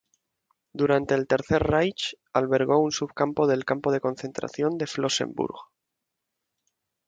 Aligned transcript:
Durante 0.73 1.13
el 1.13 1.27
Tercer 1.27 1.61
Reich, 1.61 2.15
albergó 2.33 2.79
un 2.79 2.91
subcampo 2.91 3.45
del 3.45 3.65
campo 3.65 3.91
de 3.91 3.99
concentración 3.99 4.79
de 4.79 4.87
Flossenbürg. 4.87 5.55